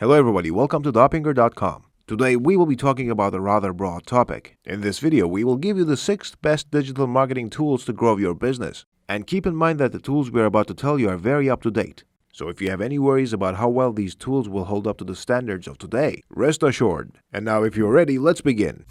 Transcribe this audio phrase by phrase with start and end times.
[0.00, 1.84] Hello everybody, welcome to Dopinger.com.
[2.06, 4.56] Today we will be talking about a rather broad topic.
[4.64, 8.16] In this video, we will give you the 6 best digital marketing tools to grow
[8.16, 8.86] your business.
[9.10, 11.50] And keep in mind that the tools we are about to tell you are very
[11.50, 12.04] up to date.
[12.32, 15.04] So if you have any worries about how well these tools will hold up to
[15.04, 17.12] the standards of today, rest assured.
[17.30, 18.86] And now if you're ready, let's begin.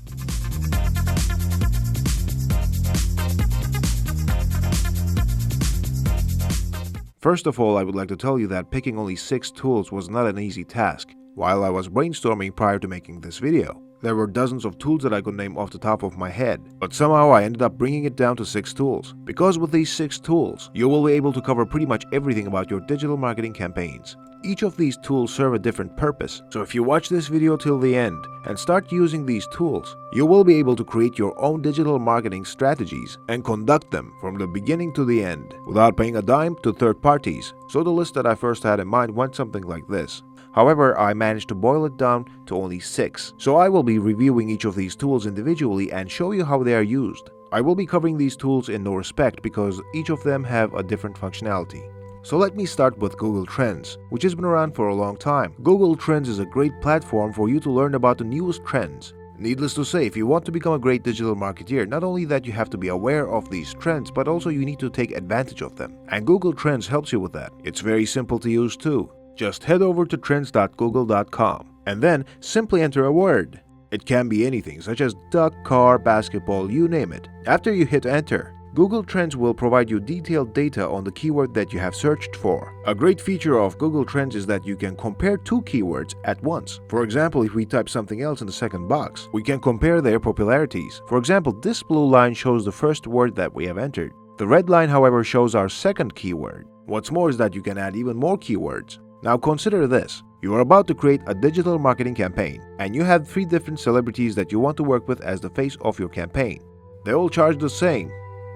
[7.20, 10.10] First of all, I would like to tell you that picking only 6 tools was
[10.10, 11.10] not an easy task.
[11.36, 15.14] While I was brainstorming prior to making this video, there were dozens of tools that
[15.14, 18.06] I could name off the top of my head, but somehow I ended up bringing
[18.06, 19.16] it down to 6 tools.
[19.26, 22.72] Because with these 6 tools, you will be able to cover pretty much everything about
[22.72, 24.16] your digital marketing campaigns.
[24.42, 27.78] Each of these tools serve a different purpose, so if you watch this video till
[27.78, 31.62] the end and start using these tools, you will be able to create your own
[31.62, 36.22] digital marketing strategies and conduct them from the beginning to the end without paying a
[36.22, 37.54] dime to third parties.
[37.68, 40.24] So the list that I first had in mind went something like this.
[40.54, 43.34] However, I managed to boil it down to only 6.
[43.38, 46.76] So I will be reviewing each of these tools individually and show you how they
[46.76, 47.30] are used.
[47.52, 50.84] I will be covering these tools in no respect because each of them have a
[50.84, 51.84] different functionality.
[52.22, 55.56] So let me start with Google Trends, which has been around for a long time.
[55.64, 59.14] Google Trends is a great platform for you to learn about the newest trends.
[59.38, 62.46] Needless to say, if you want to become a great digital marketeer, not only that
[62.46, 65.62] you have to be aware of these trends, but also you need to take advantage
[65.62, 65.98] of them.
[66.10, 67.54] And Google Trends helps you with that.
[67.64, 69.10] It's very simple to use too.
[69.36, 73.62] Just head over to trends.google.com and then simply enter a word.
[73.92, 77.30] It can be anything, such as duck, car, basketball, you name it.
[77.46, 81.74] After you hit enter, Google Trends will provide you detailed data on the keyword that
[81.74, 82.76] you have searched for.
[82.86, 86.80] A great feature of Google Trends is that you can compare two keywords at once.
[86.88, 90.20] For example, if we type something else in the second box, we can compare their
[90.20, 91.02] popularities.
[91.08, 94.14] For example, this blue line shows the first word that we have entered.
[94.38, 96.68] The red line, however, shows our second keyword.
[96.86, 99.00] What's more is that you can add even more keywords.
[99.24, 100.24] Now consider this.
[100.42, 104.36] You are about to create a digital marketing campaign, and you have three different celebrities
[104.36, 106.64] that you want to work with as the face of your campaign.
[107.04, 108.10] They all charge the same,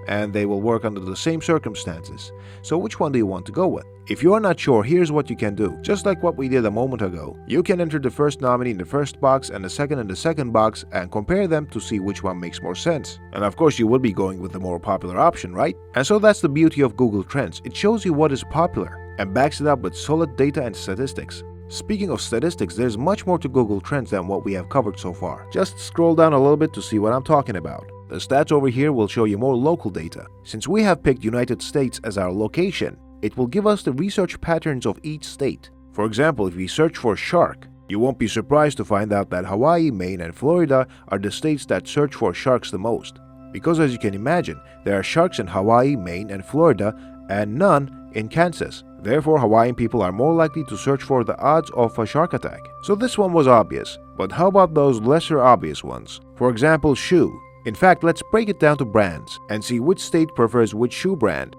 [0.07, 2.31] and they will work under the same circumstances.
[2.61, 3.85] So which one do you want to go with?
[4.07, 5.77] If you are not sure, here's what you can do.
[5.81, 8.77] Just like what we did a moment ago, you can enter the first nominee in
[8.77, 11.99] the first box and the second in the second box and compare them to see
[11.99, 13.19] which one makes more sense.
[13.31, 15.77] And of course, you will be going with the more popular option, right?
[15.95, 17.61] And so that's the beauty of Google Trends.
[17.63, 21.43] It shows you what is popular and backs it up with solid data and statistics.
[21.69, 25.13] Speaking of statistics, there's much more to Google Trends than what we have covered so
[25.13, 25.47] far.
[25.51, 27.89] Just scroll down a little bit to see what I'm talking about.
[28.09, 30.27] The stats over here will show you more local data.
[30.43, 34.39] Since we have picked United States as our location, it will give us the research
[34.41, 35.69] patterns of each state.
[35.93, 39.45] For example, if we search for shark, you won't be surprised to find out that
[39.45, 43.19] Hawaii, Maine, and Florida are the states that search for sharks the most.
[43.51, 46.93] Because as you can imagine, there are sharks in Hawaii, Maine, and Florida,
[47.29, 48.83] and none in Kansas.
[49.01, 52.61] Therefore, Hawaiian people are more likely to search for the odds of a shark attack.
[52.83, 53.97] So this one was obvious.
[54.17, 56.21] But how about those lesser obvious ones?
[56.35, 57.37] For example, shoe.
[57.65, 61.15] In fact, let's break it down to brands and see which state prefers which shoe
[61.15, 61.55] brand.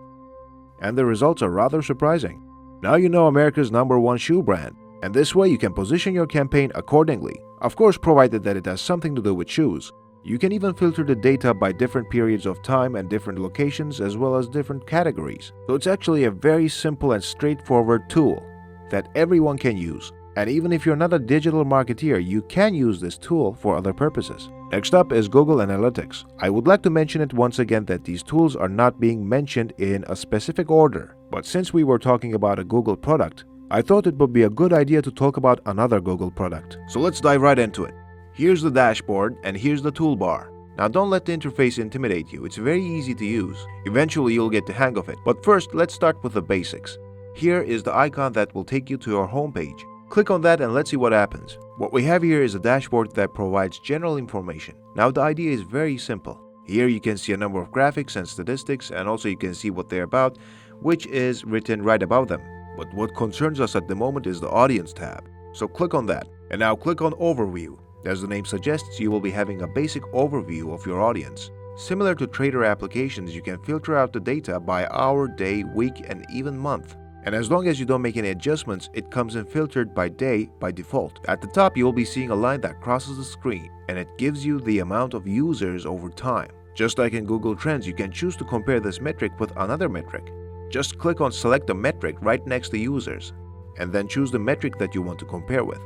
[0.81, 2.43] And the results are rather surprising.
[2.83, 6.27] Now you know America's number one shoe brand, and this way you can position your
[6.27, 9.91] campaign accordingly, of course provided that it has something to do with shoes.
[10.23, 14.19] You can even filter the data by different periods of time and different locations as
[14.19, 15.53] well as different categories.
[15.67, 18.43] So it's actually a very simple and straightforward tool
[18.91, 20.13] that everyone can use.
[20.37, 23.93] And even if you're not a digital marketeer, you can use this tool for other
[23.93, 24.51] purposes.
[24.75, 26.25] Next up is Google Analytics.
[26.41, 29.73] I would like to mention it once again that these tools are not being mentioned
[29.79, 34.09] in a specific order, but since we were talking about a Google product, I thought
[34.09, 36.77] it would be a good idea to talk about another Google product.
[36.89, 37.95] So let's dive right into it.
[38.33, 40.51] Here's the dashboard and here's the toolbar.
[40.77, 43.65] Now don't let the interface intimidate you, it's very easy to use.
[43.85, 45.19] Eventually you'll get the hang of it.
[45.25, 46.99] But first, let's start with the basics.
[47.37, 49.81] Here is the icon that will take you to your homepage.
[50.09, 51.59] Click on that and let's see what happens.
[51.77, 54.77] What we have here is a dashboard that provides general information.
[54.95, 56.41] Now the idea is very simple.
[56.65, 59.71] Here you can see a number of graphics and statistics and also you can see
[59.71, 60.39] what they're about,
[60.83, 62.41] which is written right above them.
[62.77, 65.29] But what concerns us at the moment is the audience tab.
[65.53, 66.29] So click on that.
[66.53, 67.77] And now click on overview.
[68.05, 71.51] As the name suggests, you will be having a basic overview of your audience.
[71.77, 76.25] Similar to trader applications, you can filter out the data by hour, day, week, and
[76.31, 76.95] even month.
[77.25, 80.51] And as long as you don't make any adjustments, it comes in filtered by day
[80.61, 81.21] by default.
[81.27, 84.19] At the top, you will be seeing a line that crosses the screen, and it
[84.19, 86.51] gives you the amount of users over time.
[86.75, 90.33] Just like in Google Trends, you can choose to compare this metric with another metric.
[90.71, 93.33] Just click on select a metric right next to users,
[93.79, 95.81] and then choose the metric that you want to compare with.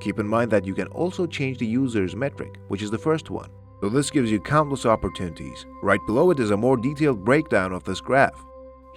[0.00, 3.30] Keep in mind that you can also change the user's metric, which is the first
[3.30, 3.50] one.
[3.80, 5.66] So this gives you countless opportunities.
[5.82, 8.44] Right below it is a more detailed breakdown of this graph.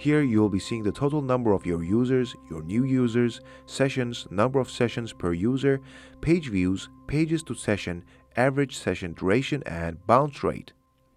[0.02, 4.58] Here you'll be seeing the total number of your users, your new users, sessions, number
[4.58, 5.80] of sessions per user,
[6.20, 8.02] page views, pages to session,
[8.36, 10.72] average session duration, and bounce rate.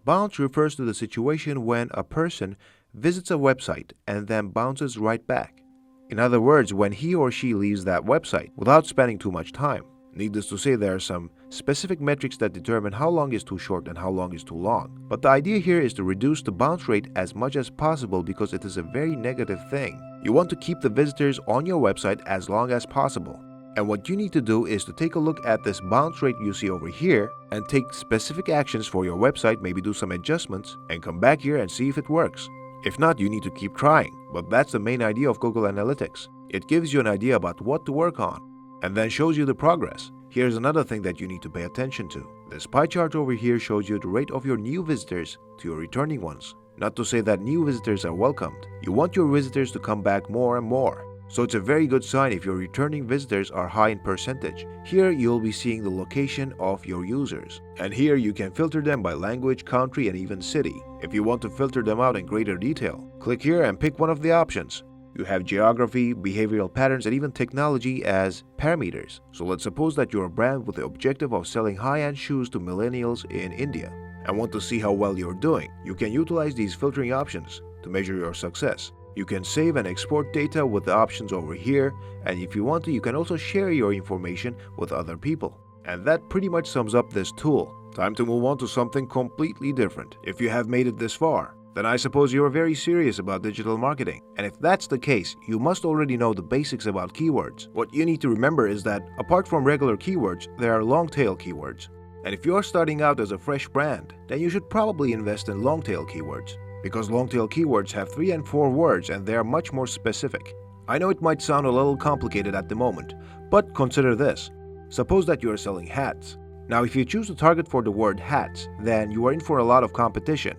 [0.05, 2.57] Bounce refers to the situation when a person
[2.93, 5.63] visits a website and then bounces right back.
[6.11, 9.83] In other words, when he or she leaves that website without spending too much time.
[10.13, 13.87] Needless to say, there are some specific metrics that determine how long is too short
[13.87, 14.97] and how long is too long.
[15.07, 18.53] But the idea here is to reduce the bounce rate as much as possible because
[18.53, 19.99] it is a very negative thing.
[20.23, 23.39] You want to keep the visitors on your website as long as possible.
[23.77, 26.35] And what you need to do is to take a look at this bounce rate
[26.41, 30.77] you see over here and take specific actions for your website, maybe do some adjustments,
[30.89, 32.49] and come back here and see if it works.
[32.85, 34.15] If not, you need to keep trying.
[34.31, 36.27] But that's the main idea of Google Analytics.
[36.49, 38.39] It gives you an idea about what to work on
[38.81, 40.11] and then shows you the progress.
[40.35, 42.29] Here's another thing that you need to pay attention to.
[42.49, 45.77] This pie chart over here shows you the rate of your new visitors to your
[45.77, 46.55] returning ones.
[46.75, 48.67] Not to say that new visitors are welcomed.
[48.81, 51.05] You want your visitors to come back more and more.
[51.29, 54.67] So it's a very good sign if your returning visitors are high in percentage.
[54.85, 57.61] Here you'll be seeing the location of your users.
[57.77, 60.75] And here you can filter them by language, country, and even city.
[61.01, 64.09] If you want to filter them out in greater detail, click here and pick one
[64.09, 64.83] of the options.
[65.17, 69.21] You have geography, behavioral patterns, and even technology as parameters.
[69.31, 72.59] So let's suppose that you're a brand with the objective of selling high-end shoes to
[72.59, 73.93] millennials in India
[74.25, 75.71] and want to see how well you're doing.
[75.85, 78.91] You can utilize these filtering options to measure your success.
[79.15, 81.93] You can save and export data with the options over here,
[82.25, 85.57] and if you want to, you can also share your information with other people.
[85.85, 87.73] And that pretty much sums up this tool.
[87.93, 90.17] Time to move on to something completely different.
[90.23, 93.43] If you have made it this far, then I suppose you are very serious about
[93.43, 94.21] digital marketing.
[94.37, 97.67] And if that's the case, you must already know the basics about keywords.
[97.73, 101.35] What you need to remember is that, apart from regular keywords, there are long tail
[101.35, 101.89] keywords.
[102.23, 105.63] And if you're starting out as a fresh brand, then you should probably invest in
[105.63, 106.55] long tail keywords.
[106.81, 110.53] Because long tail keywords have 3 and 4 words and they are much more specific.
[110.87, 113.13] I know it might sound a little complicated at the moment,
[113.51, 114.49] but consider this.
[114.89, 116.37] Suppose that you are selling hats.
[116.67, 119.57] Now, if you choose to target for the word hats, then you are in for
[119.57, 120.55] a lot of competition.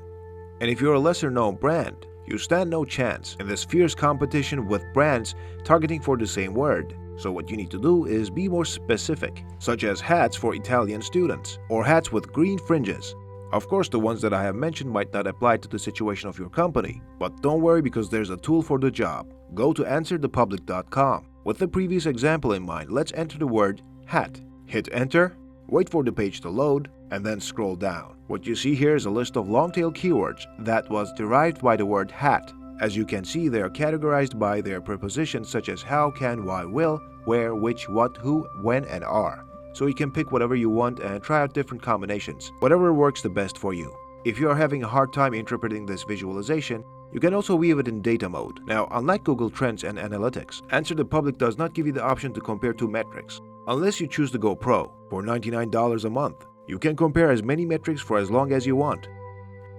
[0.61, 4.67] And if you're a lesser known brand, you stand no chance in this fierce competition
[4.67, 6.97] with brands targeting for the same word.
[7.17, 11.01] So what you need to do is be more specific, such as hats for Italian
[11.03, 13.15] students, or hats with green fringes.
[13.53, 16.39] Of course, the ones that I have mentioned might not apply to the situation of
[16.39, 19.33] your company, but don't worry because there's a tool for the job.
[19.55, 21.27] Go to answerthepublic.com.
[21.45, 24.41] With the previous example in mind, let's enter the word hat.
[24.67, 25.37] Hit enter,
[25.69, 28.17] wait for the page to load, and then scroll down.
[28.27, 31.87] What you see here is a list of long-tail keywords that was derived by the
[31.87, 32.53] word hat.
[32.81, 36.65] As you can see, they are categorized by their prepositions such as how, can, why,
[36.65, 39.45] will, where, which, what, who, when, and are.
[39.73, 43.29] So you can pick whatever you want and try out different combinations, whatever works the
[43.29, 43.95] best for you.
[44.25, 46.83] If you are having a hard time interpreting this visualization,
[47.13, 48.59] you can also weave it in data mode.
[48.67, 52.33] Now, unlike Google Trends and Analytics, Answer the Public does not give you the option
[52.33, 56.47] to compare two metrics, unless you choose to go Pro for $99 a month.
[56.67, 59.09] You can compare as many metrics for as long as you want.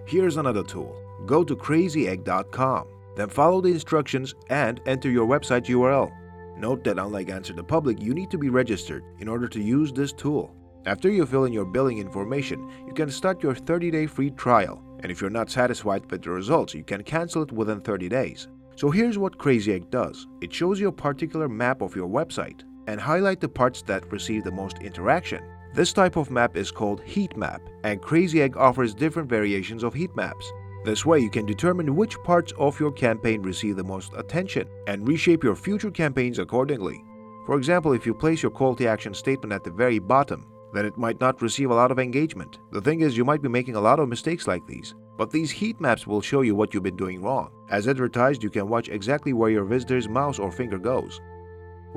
[0.05, 0.95] Here's another tool.
[1.25, 6.11] Go to crazyegg.com, then follow the instructions and enter your website URL.
[6.57, 9.91] Note that unlike Answer the Public, you need to be registered in order to use
[9.91, 10.55] this tool.
[10.85, 14.81] After you fill in your billing information, you can start your 30-day free trial.
[15.01, 18.47] And if you're not satisfied with the results, you can cancel it within 30 days.
[18.77, 20.25] So here's what Crazy Egg does.
[20.41, 24.43] It shows you a particular map of your website and highlight the parts that receive
[24.43, 25.43] the most interaction.
[25.73, 29.93] This type of map is called heat map, and Crazy Egg offers different variations of
[29.93, 30.51] heat maps.
[30.85, 35.07] This way, you can determine which parts of your campaign receive the most attention and
[35.07, 37.03] reshape your future campaigns accordingly.
[37.45, 40.85] For example, if you place your call to action statement at the very bottom, then
[40.85, 42.59] it might not receive a lot of engagement.
[42.71, 44.95] The thing is, you might be making a lot of mistakes like these.
[45.17, 47.51] But these heat maps will show you what you've been doing wrong.
[47.69, 51.19] As advertised, you can watch exactly where your visitor's mouse or finger goes.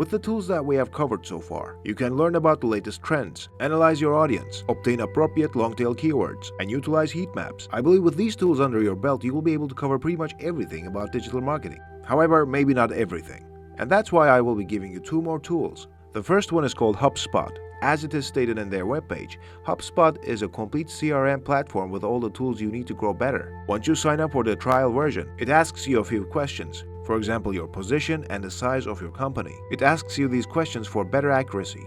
[0.00, 3.02] With the tools that we have covered so far, you can learn about the latest
[3.02, 7.68] trends, analyze your audience, obtain appropriate long-tail keywords, and utilize heat maps.
[7.70, 10.16] I believe with these tools under your belt, you will be able to cover pretty
[10.16, 11.80] much everything about digital marketing.
[12.02, 13.44] However, maybe not everything.
[13.76, 15.86] And that's why I will be giving you two more tools.
[16.14, 17.54] The first one is called HubSpot.
[17.82, 22.20] As it is stated in their webpage, HubSpot is a complete CRM platform with all
[22.20, 23.64] the tools you need to grow better.
[23.68, 27.16] Once you sign up for the trial version, it asks you a few questions, for
[27.16, 29.56] example, your position and the size of your company.
[29.70, 31.84] It asks you these questions for better accuracy.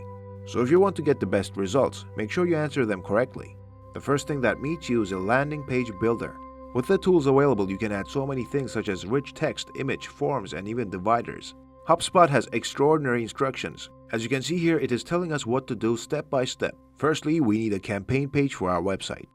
[0.48, 3.56] So if you want to get the best results, make sure you answer them correctly.
[3.94, 6.36] The first thing that meets you is a landing page builder.
[6.74, 10.08] With the tools available, you can add so many things such as rich text, image,
[10.08, 11.54] forms, and even dividers.
[11.88, 13.92] HubSpot has extraordinary instructions.
[14.14, 16.76] As you can see here, it is telling us what to do step by step.
[16.98, 19.26] Firstly, we need a campaign page for our website.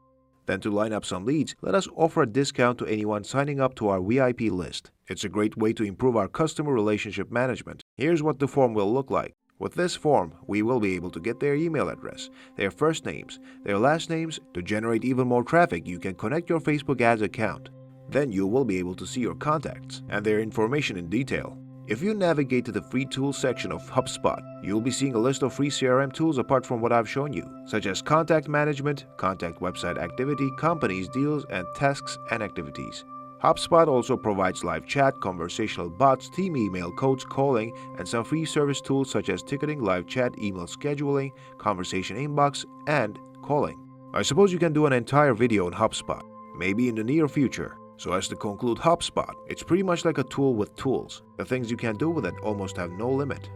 [0.45, 3.75] Then to line up some leads, let us offer a discount to anyone signing up
[3.75, 4.91] to our VIP list.
[5.09, 7.83] It's a great way to improve our customer relationship management.
[7.97, 9.33] Here's what the form will look like.
[9.59, 13.37] With this form, we will be able to get their email address, their first names,
[13.65, 14.39] their last names.
[14.53, 17.69] To generate even more traffic, you can connect your Facebook ads account.
[18.07, 21.57] Then you will be able to see your contacts and their information in detail.
[21.89, 25.41] If you navigate to the free tools section of HubSpot, you'll be seeing a list
[25.41, 29.59] of free CRM tools apart from what I've shown you, such as contact management, contact
[29.59, 33.05] website activity, companies, deals, and tasks and activities.
[33.43, 38.81] HubSpot also provides live chat, conversational bots, team email codes, calling, and some free service
[38.81, 43.79] tools such as ticketing, live chat, email scheduling, conversation inbox, and calling.
[44.13, 46.21] I suppose you can do an entire video on HubSpot,
[46.55, 47.78] maybe in the near future.
[47.99, 51.21] So as to conclude HubSpot, it's pretty much like a tool with tools.
[51.35, 53.49] The things you can do with it almost have no limit.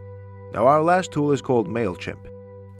[0.51, 2.29] Now our last tool is called MailChimp.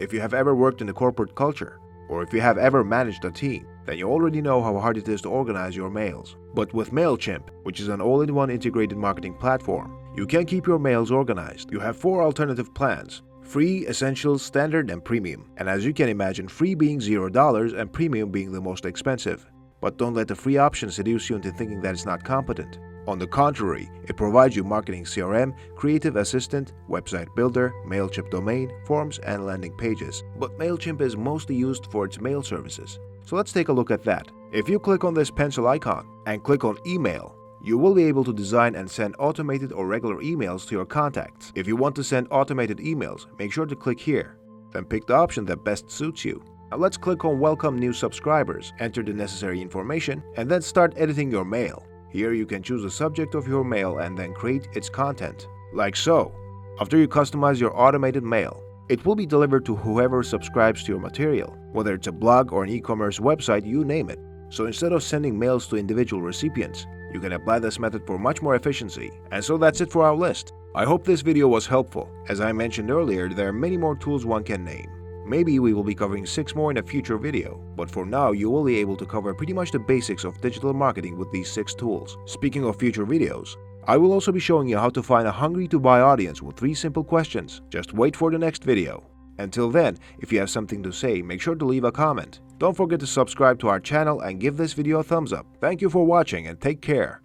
[0.02, 1.80] If you have ever worked in the corporate culture,
[2.10, 5.08] or if you have ever managed a team, then you already know how hard it
[5.08, 6.36] is to organize your mails.
[6.54, 11.12] But with MailChimp, which is an all-in-one integrated marketing platform, you can keep your mails
[11.12, 11.72] organized.
[11.72, 13.22] You have four alternative plans.
[13.42, 15.50] Free, Essentials, Standard, and Premium.
[15.56, 19.50] And as you can imagine, free being $0 and Premium being the most expensive.
[19.84, 22.80] But don't let the free option seduce you into thinking that it's not competent.
[23.06, 29.20] On the contrary, it provides you marketing CRM, creative assistant, website builder, MailChimp domain, forms,
[29.20, 30.24] and landing pages.
[30.40, 32.98] But MailChimp is mostly used for its mail services.
[33.26, 34.32] So let's take a look at that.
[34.54, 38.24] If you click on this pencil icon and click on email, you will be able
[38.24, 41.52] to design and send automated or regular emails to your contacts.
[41.56, 44.38] If you want to send automated emails, make sure to click here.
[44.72, 46.42] Then pick the option that best suits you.
[46.74, 51.30] Now let's click on welcome new subscribers, enter the necessary information, and then start editing
[51.30, 51.86] your mail.
[52.10, 55.96] Here you can choose the subject of your mail and then create its content, like
[55.96, 56.34] so.
[56.80, 61.00] After you customize your automated mail, it will be delivered to whoever subscribes to your
[61.00, 64.18] material, whether it's a blog or an e-commerce website, you name it.
[64.50, 68.42] So instead of sending mails to individual recipients, you can apply this method for much
[68.42, 69.12] more efficiency.
[69.32, 70.54] And so that's it for our list.
[70.74, 72.10] I hope this video was helpful.
[72.30, 74.90] As I mentioned earlier, there are many more tools one can name.
[75.26, 78.50] Maybe we will be covering 6 more in a future video, but for now you
[78.50, 81.74] will be able to cover pretty much the basics of digital marketing with these 6
[81.76, 82.18] tools.
[82.26, 83.56] Speaking of future videos,
[83.88, 86.58] I will also be showing you how to find a hungry to buy audience with
[86.58, 87.62] 3 simple questions.
[87.70, 89.10] Just wait for the next video.
[89.40, 92.42] Until then, if you have something to say, make sure to leave a comment.
[92.60, 95.48] Don't forget to subscribe to our channel and give this video a thumbs up.
[95.60, 97.23] Thank you for watching and take care.